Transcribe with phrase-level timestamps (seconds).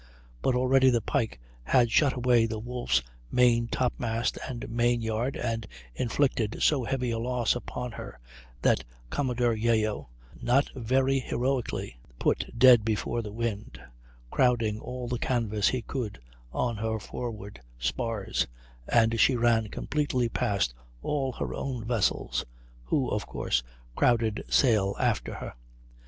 [0.41, 5.37] But already the Pike had shot away the Wolfe's main top mast and main yard,
[5.37, 8.19] and inflicted so heavy a loss upon her
[8.63, 10.09] that Commodore Yeo,
[10.41, 13.79] not very heroically, put dead before the wind,
[14.31, 16.19] crowding all the canvas he could
[16.51, 18.47] on her forward spars,
[18.87, 20.73] and she ran completely past
[21.03, 22.43] all her own vessels,
[22.85, 23.61] who of course
[23.95, 25.53] crowded sail after her.